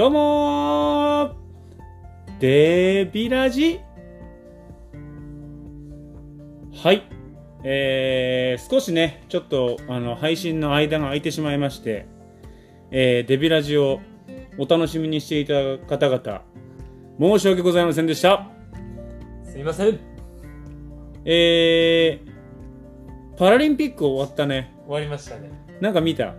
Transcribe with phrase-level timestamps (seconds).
[0.00, 3.80] どうもーデビラジ
[6.82, 7.02] はい。
[7.64, 12.06] えー、少しね、ちょっと、あの、配信の間が空いてしまいまして、
[12.90, 14.00] えー、デビラジを
[14.56, 16.44] お楽しみにしていた方々、
[17.20, 18.48] 申し訳ございませんでした。
[19.44, 19.98] すいません終
[21.26, 24.74] えー、パラリンピック終わったね。
[24.88, 25.50] わりましたね
[25.82, 26.36] なんか見た？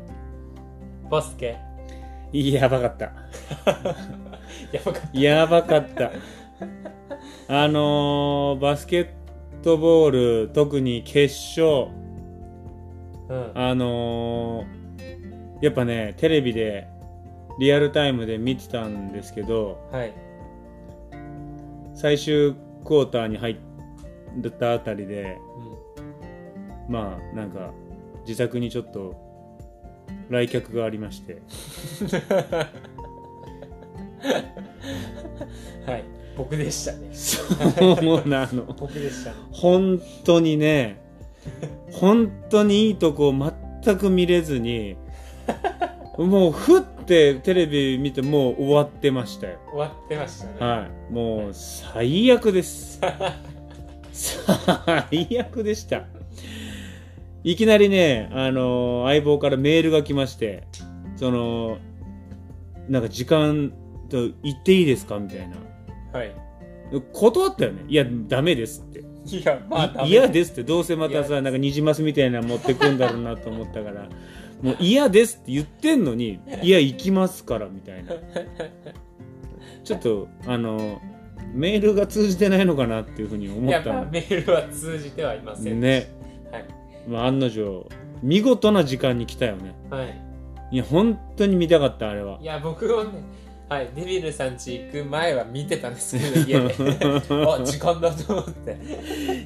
[1.12, 1.60] バスケ
[2.34, 3.06] やばかった。
[4.72, 6.12] やばかっやばかった。
[7.48, 9.08] あのー、バスケッ
[9.62, 11.88] トボール、特に決勝、
[13.28, 13.52] たうん。
[13.54, 16.88] あのー、やっぱね、テレビで、
[17.60, 20.14] リアルタイムで見てたんですけど、はい。
[21.94, 22.54] 最終
[22.86, 23.58] クォーターに入っ
[24.52, 25.38] たあたりで、
[26.88, 26.94] うん。
[26.94, 27.72] まあ、なんか、
[28.26, 29.31] 自宅にちょっと、
[30.32, 31.42] 来客がありまして、
[35.86, 36.04] はい
[36.38, 37.44] 僕でしたねそ
[38.24, 38.64] うなの。
[38.80, 41.02] 僕でしたね本当にね、
[41.92, 43.34] 本当にいいとこ
[43.84, 44.96] 全く見れずに、
[46.18, 49.60] もうふってテレビ見てもう終わってましたよ。
[49.70, 51.14] 終わってましたねはい。
[51.14, 53.02] もう最悪です。
[54.14, 56.06] 最悪でした。
[57.44, 60.68] いきなりね、あの相棒からメールが来まして、
[61.16, 61.80] その、
[62.88, 63.72] なんか時間
[64.10, 65.58] と言っていいですかみたいな。
[66.14, 66.36] はい。
[67.14, 67.84] 断ったよね。
[67.88, 69.00] いや、ダメですって。
[69.26, 70.10] いやまあダメ。
[70.10, 70.64] 嫌ですって。
[70.64, 74.08] どうせまた嫌さなんかニジマスみたいなの持ってくんだろうなと思ったから。
[74.62, 78.14] もう嫌ですって言ってんのに いや行きますからみたいな。
[79.84, 81.02] ちょっとあの
[81.54, 83.88] メールが通じてないのかなっていうふうにい思ったの。
[83.88, 86.12] やまあメールは通じてはいませんね、
[86.52, 87.88] はいまあ、案の定
[88.24, 89.74] 見事な時間に来たよね。
[89.90, 90.22] はい。
[90.72, 92.40] いや本当に見たかったあれは。
[92.42, 93.24] いや僕もね
[93.68, 93.90] はい。
[93.96, 96.76] デビルさん家行く前は見てたんですけど家で。
[97.48, 98.78] あ時間だと思って。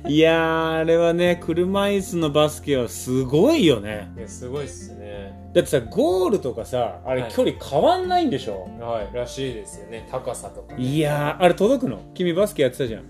[0.08, 4.12] いやーあれはね車椅子のバスケはすごいよね。
[4.18, 5.50] いやすごいっすね。
[5.54, 7.32] だってさゴールとかさあれはい。
[7.32, 10.08] 距離変わんないんでしょ、はいらしいですよね。
[10.12, 12.00] 高さとかいやーあれ届くの？
[12.14, 13.04] 君バスケやってたじゃん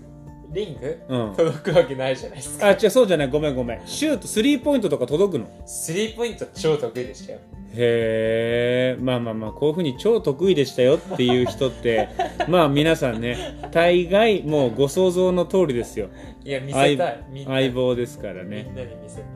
[0.50, 0.98] リング？
[1.08, 1.34] うん。
[1.36, 2.66] 届くわけないじゃないですか。
[2.68, 3.28] あ違うそうじゃない。
[3.28, 3.86] ごめんごめん。
[3.86, 5.46] シュートスリーポイントとか届くの？
[5.66, 7.38] スリーポイント超得意でしたよ。
[7.78, 12.08] へえまあまあまあこういうふうに超得意でしたよっていう人って
[12.48, 13.36] まあ皆さんね
[13.70, 16.08] 大概もうご想像の通りですよ。
[16.44, 17.24] いや見せ相たい。
[17.30, 19.26] みんな相棒ですからみねんなに見せたい。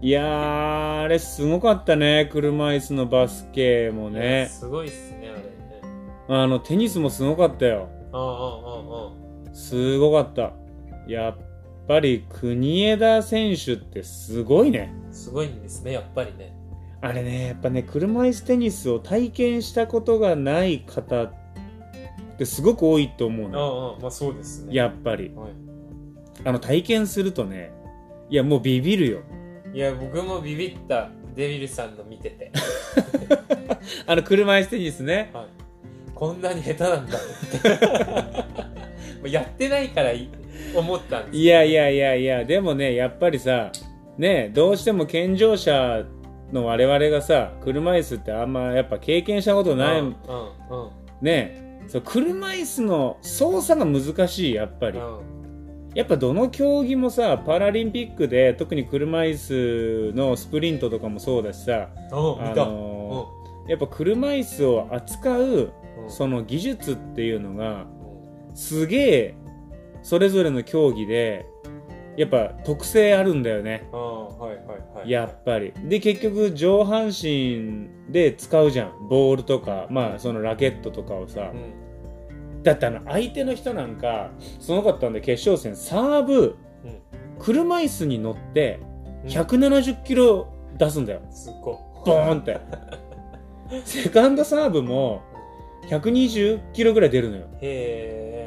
[0.00, 2.28] いやーあれすごかったね。
[2.32, 5.42] 車椅子のバスケもいやねすごいっすねあれね。
[6.28, 7.88] あのテニスもすごかったよ。
[8.12, 9.21] うんうんうんうん
[9.52, 10.52] すごかった。
[11.06, 11.36] やっ
[11.88, 14.94] ぱり国枝選手ってすごいね。
[15.10, 16.54] すごいんですねやっぱりね。
[17.00, 21.32] あれねやっぱね車椅子テニスを体験したことがない方っ
[22.38, 24.74] てすごく多いと思ううのんうんまあそうですね。
[24.74, 25.32] やっぱり。
[25.34, 25.50] はい。
[26.44, 27.72] あの体験するとね
[28.30, 29.20] いやもうビビるよ。
[29.74, 31.10] いや僕もビビった。
[31.34, 32.52] デビルさんの見てて、
[34.06, 35.30] あの車椅子テニスね。
[35.32, 35.46] はい、
[36.14, 37.20] こんなに下手なんだっ
[37.62, 38.61] て
[39.28, 40.28] やってないからい
[40.74, 43.72] 思ったんですいやいやいやいやでもねやっぱりさ
[44.18, 46.04] ねどうしても健常者
[46.52, 50.90] の我々がさ車椅子ってあんまやっぱ経験したことない、うんうんうん。
[51.22, 55.32] ねそう車椅子の操作が難しいやっぱり、うん。
[55.94, 65.72] やっぱどの競技もさパラリンピックで特に車椅子のスプリントとかもそうだしさ、あのーやっぱ車椅子を扱う
[66.08, 67.86] その技術っていうのが
[68.54, 69.34] すげえ
[70.02, 71.46] それぞれの競技で
[72.16, 73.88] やっぱ特性あるんだよね。
[73.92, 74.56] うんはいはい
[74.98, 75.10] はい。
[75.10, 75.72] やっぱり。
[75.84, 79.08] で結局上半身で使うじゃん。
[79.08, 82.62] ボールとかまあそのラケットとかをさ、うん。
[82.62, 84.30] だってあの相手の人なんか
[84.60, 87.00] すごかったんで決勝戦サーブうん。
[87.38, 88.80] 車椅子に乗って
[89.24, 89.30] うん。
[89.30, 91.22] 170キロ出すんだよ。
[91.30, 91.74] すっごい。
[92.04, 92.60] ボーンって。
[93.84, 95.22] セカンドサーブも
[95.88, 97.46] 120キロぐらい出るのよ。
[97.62, 98.41] へえ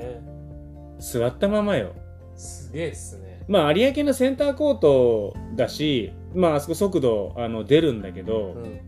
[1.06, 1.94] 座ったままよ。
[2.36, 3.44] すげえっすね。
[3.48, 8.80] まあ有明のセンターコートだしまああそこ速度あの出るんだけど、うん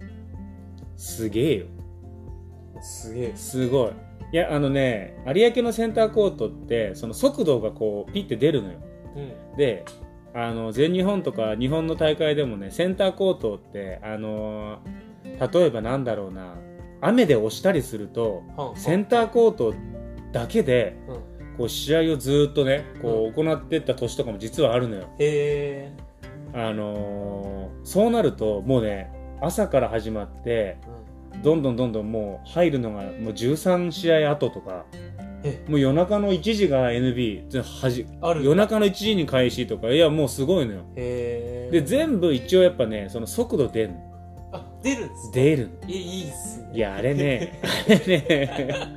[1.00, 1.66] すげえよ。
[2.82, 3.36] すげえ。
[3.36, 3.92] すごい。
[4.34, 8.80] いやあのね有明のセンターコートってその速度がこうピッて出るのよ。
[9.16, 9.58] うん。
[9.58, 9.86] で
[10.34, 14.80] あの全日本とか日本の大会でもねセンターコートってあの
[15.24, 16.56] 例えばなんだろうな
[17.00, 18.44] 雨で押したりすると
[18.76, 19.76] センターコート
[20.32, 25.92] だけでうんこう試合をずっとねこう行ってった年とかも実はあるのよ、へえ
[26.54, 29.10] あのーそうなるともうね
[29.42, 30.78] 朝から始まって
[31.44, 34.86] どんどんどんどんもう入るのがもう13試合後とか
[35.44, 38.44] えもう夜中の1時が NB 全はじある。
[38.44, 40.80] 夜中の1時に開始とかいやもうすごいのよ。
[40.96, 43.98] へえで全部一応やっぱねその速度出んの。
[44.54, 45.32] あ出るんですか？
[45.34, 45.68] 出る。
[45.68, 46.70] のえいいっすね。
[46.74, 48.88] いやあれね あれね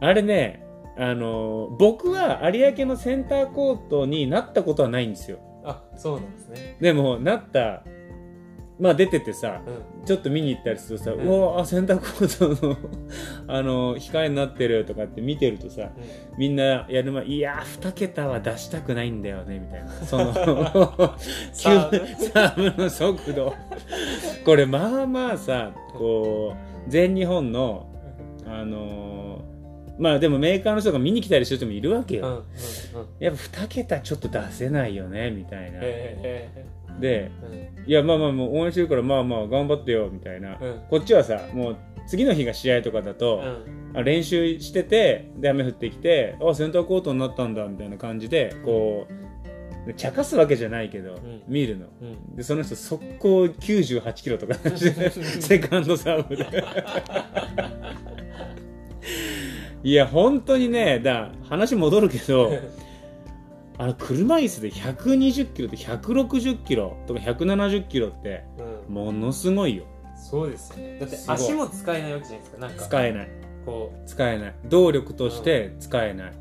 [0.00, 0.62] あれね
[0.96, 5.38] あの僕は有明のセンターコートになったことはないんですよ。
[5.64, 6.76] あそうなんですね。
[6.80, 7.84] でもなった
[8.78, 10.04] まあ出ててさうん。
[10.04, 12.76] ちょっと見に行ったりするとさ、ううんわあセンターコートの
[13.48, 15.90] あの控えになってるとかって見てるとさ
[16.38, 19.90] みんなやる前いやー2桁は出したくないんだよねみたいな。
[19.90, 20.32] その
[21.52, 22.82] サーブ。
[22.82, 23.54] の速度。
[24.44, 26.54] これまあまあさこ
[26.88, 27.86] う全日本の
[28.46, 29.29] あのー
[30.00, 32.44] まあでもメーカーの人が見に来たりする人もいるわけよ、うんうんうん。
[33.20, 36.64] やっぱ2桁ちょっと出せないよねみたいな、へ
[36.98, 40.80] でえいやまあまあもう応援してるからまあまあ頑張ってよみたいな、うん。
[40.88, 41.76] こっちはさもう
[42.08, 43.92] 次の日が試合とかだうと、ん。
[43.92, 49.06] あ練習しててで雨降ってきてあセンターコートになったんだみたいな感じでこ
[49.86, 51.42] う茶化すわけじゃないけど、ん。
[51.46, 51.88] 見るの。
[52.00, 52.36] うん。
[52.36, 56.46] でその人速攻98キロとか セカンドサーブで
[59.82, 62.52] いや本当にねだ話戻るけど
[63.78, 68.44] あの車椅子で120キロと160キロとか170キロって
[68.88, 68.94] うん。
[68.94, 69.84] ものすごいよ。
[70.14, 70.98] そうですよね。
[70.98, 72.58] だって足も使えないわけじゃないですか。
[72.58, 73.28] なんか使えない。
[73.64, 74.54] こ使えない。
[74.66, 76.32] 動力として使えない、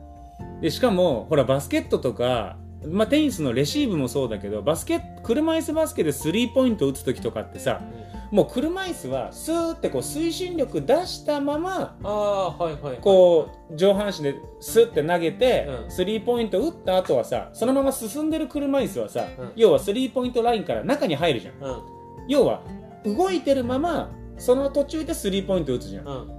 [0.62, 12.98] でしかもほらバスケットとか、まあ、テニスのレシーブもそうだけどバスケ車椅子バスケでスリーポイント打つ時とかってさう、もう車椅子はスーってこう推進力出したままああはいはいはい。
[13.02, 15.92] こう上半身でスッて投げて、うん。
[15.92, 19.52] スリーポイント打った後はさそのまま進んでる車椅子はさ、うん。
[19.56, 21.56] 要はスリーポイントラインから中に入るじゃん。
[21.56, 21.82] うん。
[22.28, 22.62] 要は
[23.04, 26.08] 動いてるままその途中でスリーポイント打つじゃん。
[26.08, 26.30] うん。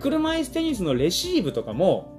[0.00, 2.16] 車椅子テニスのレシーブとかも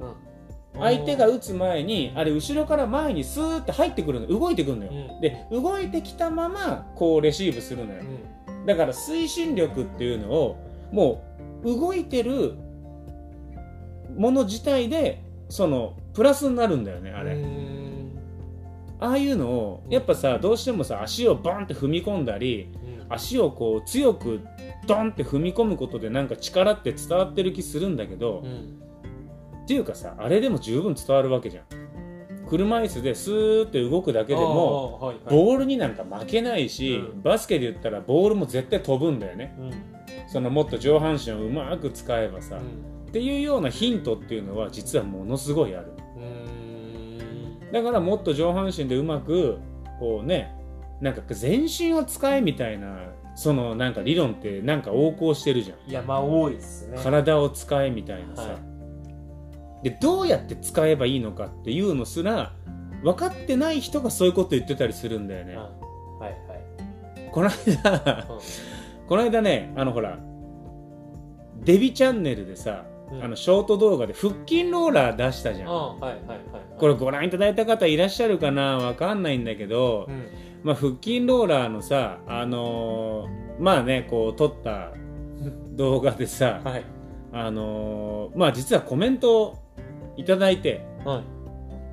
[0.74, 0.82] うん。
[0.82, 4.28] 相手が打つ前にあれ後ろから前にスーって入ってくるの。
[4.28, 5.22] 動いてくるのよ、うん。
[5.22, 8.00] で動いてきたままこうレシーブするのよ。
[8.00, 10.58] うんだから推進力っていうのを
[10.92, 11.24] も
[11.64, 12.56] う動いてる
[14.16, 17.38] もの自体でそのプラスになるんだよねあれ、
[19.00, 22.70] ああいうのをやっぱさどうしてもさ足をバンって踏み込んだり
[23.08, 23.14] うん。
[23.14, 24.42] 足をこう強く
[24.86, 28.82] ドンって踏み込むことでなんか力って伝わってる気するんだけど、うん。
[29.64, 31.66] っていうかさあれでも十分伝わるわけじゃん
[32.48, 35.46] 車椅子でスーって動くだけでもあーはいはい。
[35.46, 37.22] ボールになんか負けないし、うん。
[37.22, 39.56] バスケで言ったらボールも絶対飛ぶんだよね。
[39.60, 39.72] うん。
[40.28, 43.08] そのもっと上半身をうまく使えばさ、うん。
[43.08, 45.92] っていうようなヒントっていうのは実はものすごいある。
[47.72, 49.58] だからもっと上半身でうまく
[50.00, 50.56] こうね
[51.02, 55.90] なんか全身を使えみたいなそのなんか理論ってなんか横行してるじゃん。
[55.90, 56.98] いやまあ多いっすね。
[57.04, 58.67] 体を使えみたいなさ、はい
[59.90, 62.54] でどうやって使えばいいのかっていうのすら
[63.04, 65.60] 分かってない人がそういうこと言ってたりするんだよね、うん。
[66.20, 67.30] はいはい。
[67.32, 68.40] この間うん。
[69.08, 70.18] この間ねあのほら
[71.64, 73.24] デビチャンネルでさ、うん。
[73.24, 76.40] あのショート動画で腹筋ローラー出したじゃん、ああはいはいはいはい。
[76.80, 78.78] これご覧いただいた方いらっしゃるかな？
[78.78, 80.28] わかんないんだけど、うん。
[80.64, 84.92] まあ、腹筋ローラーのさあのーまあねこう撮った
[85.78, 86.84] 動画でさ、はい。
[87.32, 89.58] あのーまあ実はコメントを
[90.18, 90.86] いただいて。
[91.06, 91.24] は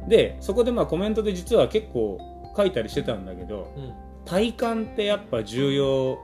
[0.07, 0.11] い。
[0.11, 2.19] でそこでまあコメントで実は結構
[2.57, 3.93] 書いたりしてたんだけどうん。
[4.25, 6.19] 体幹ってやっぱ重要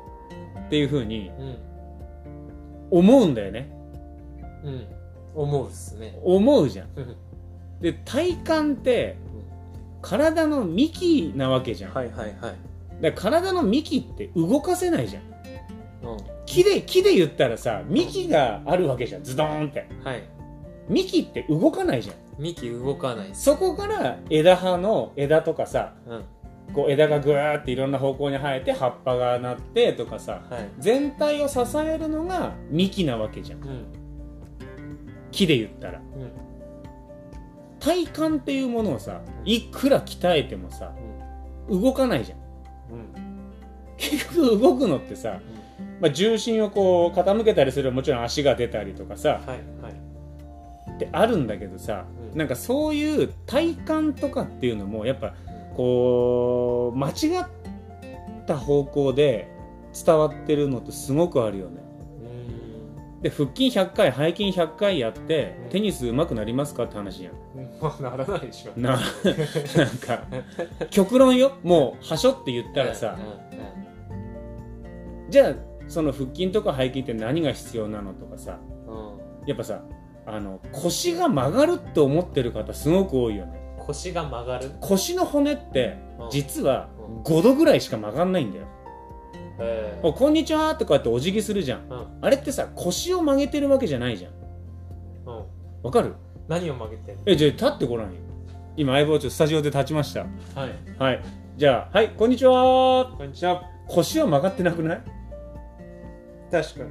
[0.66, 1.59] っていうふうにうん。
[2.90, 3.71] 思うんだよね。
[4.64, 4.87] うん。
[5.35, 6.19] 思うっすね。
[6.23, 6.88] 思うじゃん。
[6.97, 7.16] うん。
[7.80, 9.16] で体幹って
[10.02, 13.02] 体の幹なわけじゃん、はいはいはい。
[13.02, 15.23] だ体の幹って動かせないじゃん。
[16.07, 16.19] うん。
[16.45, 19.25] 木で木で言ったらさ幹があるわけじゃん。
[19.25, 19.88] ズドーンって。
[20.04, 20.39] はい
[20.90, 22.16] 幹って動かないじゃん。
[22.38, 26.25] 幹動かないそこから枝葉の枝とかさうん。
[26.75, 30.68] こう枝がぐーっていろんな方向に生えて葉っぱがなってとかさはい。
[30.78, 33.62] 全体を支えるのが幹なわけじゃん。
[33.62, 33.87] うん。
[35.30, 35.99] 木で言ったら。
[35.99, 36.32] うん。
[37.78, 40.92] 体幹っていうものをさいくら鍛えてもさ
[41.68, 42.38] 動かないじゃん。
[42.92, 43.30] うん。
[43.97, 45.40] 結局動くのってさ、
[46.00, 50.00] まあ、重心をこう傾けたりすればもちろん足が出たりとかさはいはい
[51.04, 52.38] ってあるんだけどさ、うん。
[52.38, 55.35] なんかそういう体幹とかっていうのもやっぱ
[55.75, 57.47] こう間違っ
[58.47, 59.50] た方向で
[60.04, 61.83] 伝わってるのってすごくあるよね。
[63.16, 63.23] うん。
[63.23, 65.71] で腹筋100回背筋100回やってうん。
[65.71, 67.35] テニス上手くなりますかって話やん。
[67.80, 68.78] まあならないでしょ。
[68.78, 68.90] な
[69.76, 70.25] なんか
[70.90, 71.52] 極論よ。
[71.62, 73.16] もうはしょって言ったらさ
[75.30, 75.54] じゃあ
[75.88, 79.49] その腹筋とか背筋って何が必要なのとかさうん。
[79.49, 79.83] やっぱさ
[80.27, 83.61] あの腰が曲がるって思ってる方すごく多いよね。
[83.79, 84.71] 腰が曲がる？
[84.81, 86.31] 腰の骨ってうん。
[86.31, 87.23] 実はうん。
[87.23, 88.67] 5度ぐらいしか曲がんないんだよ。
[89.59, 91.89] え「おこんにちは」ってこうやってお辞儀するじゃん。
[91.89, 92.07] ーうん。
[92.23, 94.33] あれってさ腰を曲げてるわけじゃないじゃん。
[95.27, 95.45] うん。
[95.83, 96.15] わかる？
[96.49, 97.23] 何を曲げてんの？
[97.27, 98.12] えじゃあ立ってごらんよ。
[98.77, 100.21] 今相棒ちょっとスタジオで立ちました。
[100.21, 100.27] は
[100.67, 100.71] い。
[100.99, 101.23] はい。
[101.57, 103.12] じゃあはいこんにちは。
[103.19, 103.62] こんにちは。
[103.89, 105.03] 腰は曲がってなくない？
[106.50, 106.91] 確かに。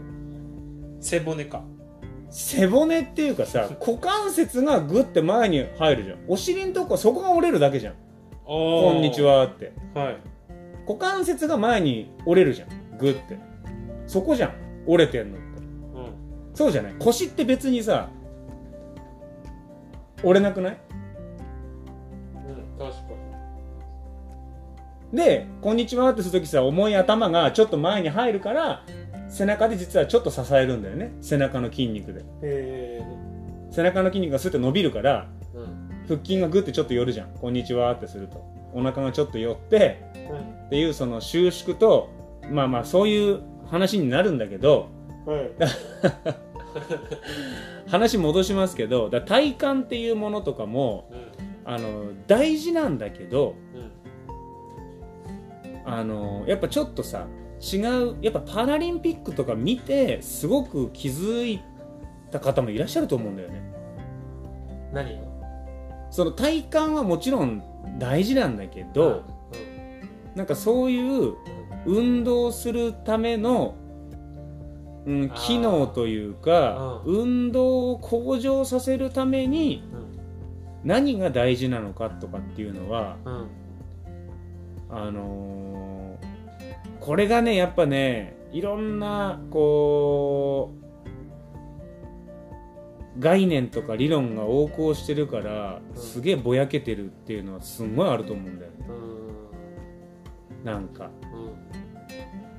[1.00, 1.63] 背骨か
[2.31, 6.17] 背骨っていうかさ 股関節がグッて前に入るじゃん。
[6.27, 7.93] お尻のとこそこが折れるだけじゃん。
[8.45, 9.74] ここんにちはって。
[9.93, 10.17] はい。
[10.88, 12.69] 股関節が前に折れるじゃん。
[12.98, 13.38] グッて。
[14.07, 14.53] そこじゃん。
[14.88, 15.45] 折れてんのって。
[15.95, 16.55] うん。
[16.55, 16.93] そうじゃない？
[17.00, 18.09] 腰って別にさ
[20.24, 20.77] 折れなくない？
[22.36, 23.09] うん確か
[25.13, 28.83] で「こんにちは」ってするときさ重い頭がちょっと前に入るから
[29.29, 31.12] 背中で実はちょっと支えるんだよね。
[31.21, 32.25] 背中の筋肉で。
[33.71, 35.89] 背中の筋肉がスッて伸びるからえうん。
[36.07, 38.43] 腹筋がグッてちょっと寄るじゃん「こんにちは」ってすると。
[38.74, 40.03] お腹がちょっと寄って
[40.65, 42.09] っていうその収縮と
[42.51, 44.88] まあまあそういう話になるんだけど
[45.25, 45.51] はい。
[47.89, 51.71] 話戻しますけどだ体幹っていうものとかもうん。
[51.71, 53.91] あの大事なんだけどうん。
[55.86, 57.27] あのやっぱちょっとさ
[57.61, 57.77] 違
[58.11, 61.61] うやっぱパラリンピックとか見てすごく気づい
[62.31, 63.61] た方もいらっしゃると思うんだよね。
[64.93, 65.29] 何が
[66.09, 67.63] その体幹はもちろん
[67.99, 69.23] 大事なんだけど、
[70.35, 71.33] なんかそういう
[71.85, 73.75] 運動するための、
[75.05, 80.09] うん、機能というか、う運動を向上させるためにうん。
[80.83, 83.47] 何が大事なのかとかっていうのはうん。
[84.91, 86.08] あのー
[86.99, 90.79] これがねやっぱねいろんなこう
[93.19, 96.01] 概念とか理論が横行してるから、うん。
[96.01, 98.77] すげえぼやけてるっていうのはすんごいあると思うんだよね。
[98.87, 100.63] うん。
[100.63, 101.09] なんか。
[101.33, 101.55] うん。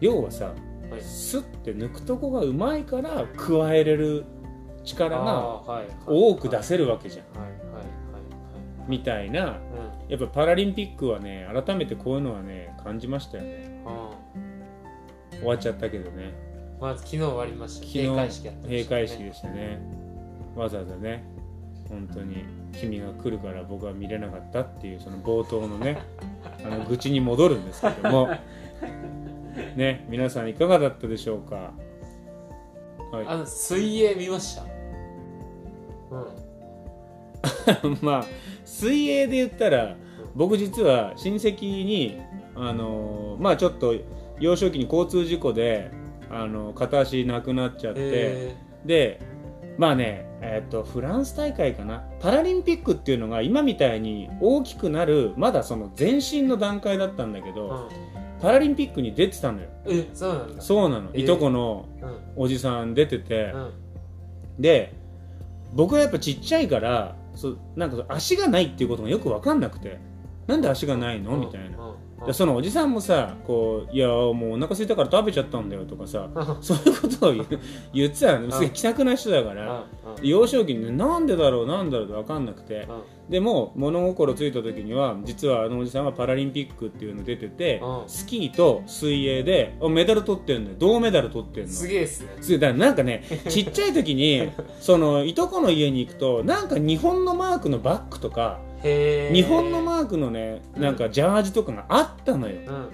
[0.00, 0.52] 要はさ
[0.90, 1.00] はい。
[1.00, 4.24] スッて抜くとこがうまいから加えれる
[4.84, 5.62] 力が
[6.06, 7.26] 多く出せるわけじゃん。
[8.88, 9.54] みたいなうん
[10.10, 13.82] やっぱパラリンピックはね改めてこういうのはね感じましたよね。
[13.86, 14.10] あ
[15.30, 16.32] 終わっちゃったけどね。
[16.78, 17.86] ーまず昨日終わりました。
[17.86, 18.82] 昨日閉会式やってましたね。
[18.82, 19.80] 閉会式でしたね。
[20.56, 21.24] わざわざね
[21.88, 26.02] 本当に君が来るから僕は見れなかったっていうその冒頭のね
[26.64, 28.28] あの愚痴に戻るんですけども。
[29.76, 31.72] ね皆さんいかがだったでしょうか？
[33.12, 33.26] はい。
[33.26, 34.62] あの水泳見ました？
[37.82, 37.98] うん。
[38.02, 38.24] まあ
[38.70, 39.96] 水泳で言ったら
[40.34, 42.20] 僕実は親戚に
[42.54, 43.94] あのまあちょっと
[44.38, 45.90] 幼少期に交通事故で
[46.30, 48.56] あの片足なくなっちゃって、え。
[48.84, 49.20] で
[49.76, 52.04] まあねえっとフランス大会かな？
[52.20, 57.88] パラリンピックっていうのが今みたいに大きくなるまだその前身の段階だったんだけど、ーうん。
[58.40, 59.68] パラリンピックに出てたのよ。
[59.86, 60.62] えそうなんだ。
[60.62, 61.18] そうなの、え。
[61.18, 62.18] ーいとこのうん。
[62.36, 63.72] おじさん出てて、うん。
[64.60, 64.94] で
[65.72, 69.98] 僕はやっぱちっちゃいからそうなんか足がないっていうことがよく分かんなくて。
[70.46, 71.36] なんで足がないの？
[71.36, 71.94] みたいな、
[72.26, 76.28] でそのおじさんもさこう「いやもうお腹空いたから食べちゃったんだよ」とかさ
[76.60, 78.50] そういうことを言ってたの。
[78.50, 79.84] すげえ気さくな人だから
[80.18, 80.26] うん。
[80.26, 82.86] 幼少期にねなんでだろうなんだろうって分かんなくて。
[82.88, 83.30] うん。
[83.30, 88.08] でも物心ついた時には実はあのおじさんはパラリンピックっていうの出ててうん。
[88.08, 90.76] スキーと水泳であメダル取ってんのよ。
[90.78, 91.70] 銅メダル取ってんの。
[91.70, 92.36] すげえっすね。
[92.40, 94.50] すげえだからなんかねちっちゃい時に
[94.80, 102.60] そのいとこの家に行くとなんか日本のマークのバッグとか日本のマークのねなんかジャージとかがあったのよ。
[102.66, 102.88] うん。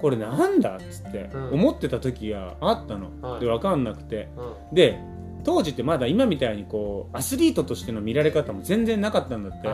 [0.00, 1.54] これなんだっつってうん。
[1.54, 3.40] 思ってた時があったの、はい。
[3.40, 4.28] で分かんなくて。
[4.36, 4.74] うん。
[4.74, 4.98] で
[5.44, 9.68] 当時ってまだ今みたいにこうアスリートとしての見られ方も全然なかったんだって。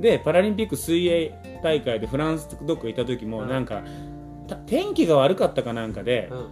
[0.00, 3.48] でパラリンピック水泳大会でフランスどっか行った時もうん。
[3.48, 3.82] なんか、
[4.48, 6.46] た天気が悪かったかなんかで、うん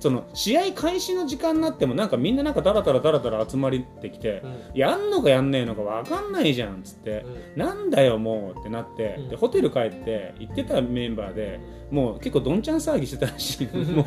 [0.00, 4.58] その試合開始の時間になってもなんかみんななんかダラダラダラダラ集まってきて、うん。
[4.74, 9.28] やんのかやんねえのか分かんないじゃんっつって、なんだよもうってなって、うん。
[9.28, 14.06] でホテル帰って行ってたメンバーでもう結構どんちゃん騒ぎしてたらしい もう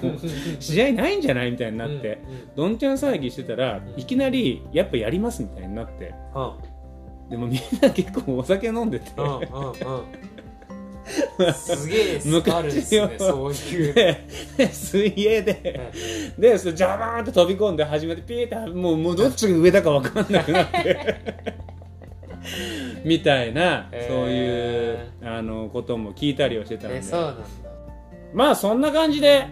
[0.59, 2.17] 試合ないんじゃないみたいになって、
[2.55, 3.99] どんちゃん騒ぎしてたらうん。
[4.01, 6.15] いきなりやっぱやりますみたいになって。
[6.33, 7.29] うんうん。
[7.29, 9.43] でもみんな結構お酒飲んでて、うんうんうん
[11.53, 13.93] すげえあるんですねそういう。
[13.93, 14.25] で
[14.71, 15.91] 水泳で。
[16.37, 21.43] でそれジャバーンって飛び込んで始めてピーってもうもうどっちが上だか分かんなくなって。
[23.05, 26.97] みたいな、そういうあのことも聞いたりはしてたんで。
[26.97, 27.43] えそうなんだ。
[28.33, 29.47] まあそんな感じで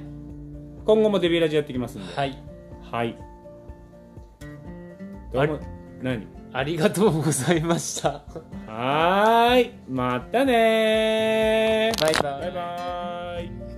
[0.86, 2.14] 今後もデビラジやっていきますんで。
[2.14, 2.38] はい。
[2.92, 3.16] はい。
[6.02, 6.41] 何？
[6.54, 8.24] ありがとうございました。
[8.68, 9.72] はーい。
[9.90, 12.02] またねー。
[12.02, 12.42] バイバイ。
[12.42, 13.71] バイバーイ